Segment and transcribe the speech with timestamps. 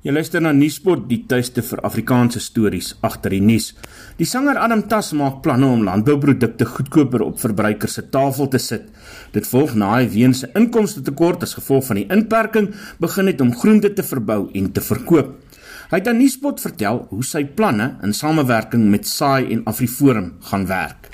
[0.00, 3.66] Jy luister na Nuuspot, die tuiste vir Afrikaanse stories agter die nuus.
[4.16, 8.86] Die sanger Adam Tas maak planne om landbouprodukte goedkoper op verbruikers se tafel te sit.
[9.34, 13.40] Dit volg na hy weens 'n inkomste tekort as gevolg van die inperking begin het
[13.42, 15.36] om groente te verbou en te verkoop.
[15.90, 20.66] Hy het aan Nuuspot vertel hoe sy planne in samewerking met Saai en Afriforum gaan
[20.66, 21.10] werk.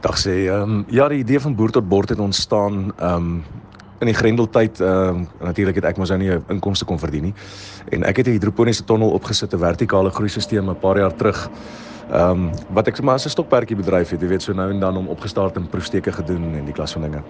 [0.00, 3.44] Dag sê, ehm um, ja, die idee van boer tot bord het ontstaan ehm um,
[4.00, 7.22] in die Grendeltyd ehm uh, natuurlik het ek mos nou nie 'n inkomste kon verdien
[7.22, 7.34] nie.
[7.90, 11.50] En ek het 'n hidroponiese tonnel opgesit, 'n vertikale groeisisteem 'n paar jaar terug.
[12.10, 14.80] Ehm um, wat ek sommer as 'n stokperdjie bedryf het, jy weet so nou en
[14.80, 17.22] dan om opgestart en proefsteke gedoen en die klas van dinge.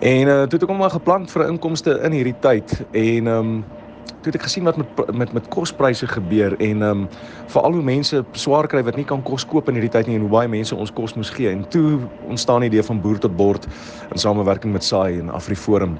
[0.00, 3.38] En uh, toe het ek hom maar geplan vir inkomste in hierdie tyd en ehm
[3.38, 3.64] um,
[4.08, 7.08] toe het ek gesien wat met met met kospryse gebeur en ehm um,
[7.52, 10.26] veral hoe mense swaar kry wat nie kan kos koop in hierdie tyd nie en
[10.26, 13.36] hoe baie mense ons kos moes gee en toe ontstaan die idee van boer tot
[13.36, 13.66] bord
[14.10, 15.98] in samewerking met SAI en AfriForum.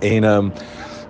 [0.00, 0.52] En ehm um,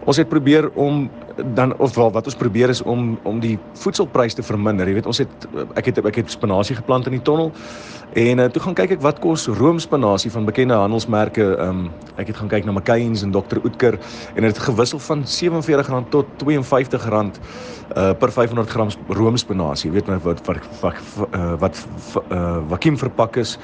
[0.07, 1.09] ons het probeer om
[1.55, 4.89] dan of wel wat ons probeer is om om die voedselprys te verminder.
[4.89, 7.53] Jy weet ons het ek het ek het spinasie geplant in die tonnel
[8.15, 11.57] en uh, toe gaan kyk ek wat kos roomspinasie van bekende handelsmerke.
[11.61, 13.61] Um ek het gaan kyk na McCain's en Dr.
[13.65, 13.99] Oetker
[14.35, 17.41] en dit het gewissel van R47 tot R52
[17.97, 19.91] uh per 500 gram roomspinasie.
[19.91, 20.95] Jy weet nou wat wat wat
[21.35, 21.87] uh, wat
[22.33, 23.59] uh, vakuum verpak is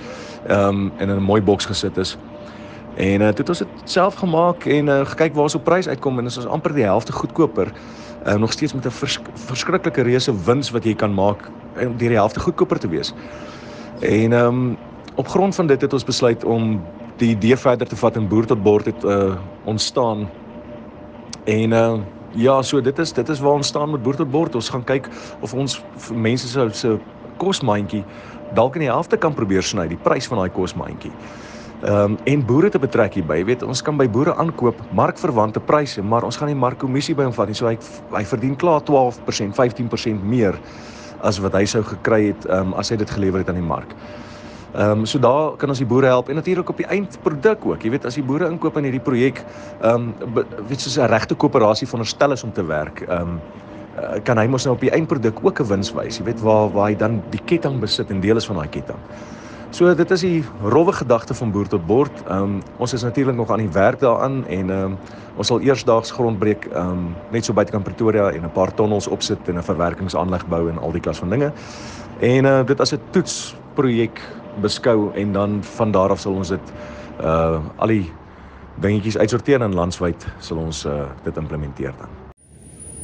[0.49, 2.17] um en in 'n mooi boks gesit is.
[2.95, 6.19] En uh, toe het ons dit self gemaak en uh, gekyk waar op prys uitkom
[6.19, 7.73] en dit is amper die helfte goedkoper.
[8.27, 12.09] Uh, nog steeds met 'n vers, verskriklike reuse wins wat jy kan maak om deur
[12.09, 13.15] die helfte goedkoper te wees.
[14.01, 14.77] En ehm um,
[15.15, 16.83] op grond van dit het ons besluit om
[17.23, 19.37] die idee verder te vat en boer tot bord het uh,
[19.71, 20.27] ontstaan.
[21.45, 21.95] En uh,
[22.39, 24.59] ja, so dit is dit is waar ons staan met boer tot bord.
[24.59, 25.09] Ons gaan kyk
[25.41, 26.97] of ons mense se se
[27.43, 28.05] kosmandjie
[28.55, 31.13] dalk in die helfte kan probeer sny, die prys van daai kosmandjie.
[31.83, 33.41] Ehm um, en boere te betrek hierby.
[33.41, 37.27] Jy weet, ons kan by boere aankoop markverwante pryse, maar ons gaan nie markkommissie by
[37.27, 37.59] hom vat nie.
[37.59, 37.79] So hy
[38.13, 40.59] hy verdien klaar 12%, 15% meer
[41.23, 43.71] as wat hy sou gekry het ehm um, as hy dit gelewer het aan die
[43.73, 43.97] mark.
[44.73, 47.83] Ehm um, so daar kan ons die boere help en natuurlik op die eindproduk ook.
[47.83, 49.43] Jy weet as die boere inkoop in hierdie projek,
[49.83, 50.37] ehm um,
[50.69, 53.05] weet soos 'n regte koöperasie veronderstel is om te werk.
[53.09, 53.41] Ehm um,
[54.25, 56.19] kan hy mos nou op die eindproduk ook 'n wins wys.
[56.19, 58.99] Jy weet waar waar hy dan die ketting besit en deel is van daai ketting.
[59.71, 62.13] So dit is die rowwe gedagte van boer tot bord.
[62.29, 64.99] Ehm um, ons is natuurlik nog aan die werk daaraan en ehm um,
[65.37, 69.49] ons sal eersdaags grondbreek ehm um, net so buitekant Pretoria en 'n paar tonnels opsit
[69.49, 71.53] en 'n verwerkingsaanleg bou en al die klas van dinge.
[72.21, 74.21] En uh, dit as 'n toetsprojek
[74.61, 76.75] beskou en dan van daar af sal ons dit
[77.21, 78.11] uh al die
[78.81, 82.09] dingetjies uitsorteer en landwyd sal ons uh, dit implementeer dan.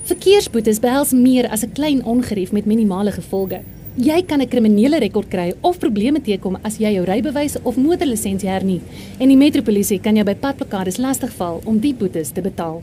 [0.09, 3.61] Verkeersboetes behels meer as 'n klein ongerief met minimale gevolge.
[3.95, 8.49] Jy kan 'n kriminele rekord kry of probleme teekom as jy jou rybewys of motorlisensie
[8.49, 8.81] hernie
[9.19, 12.83] en die metropolisie kan jou by padplakkades lastigval om die boetes te betaal.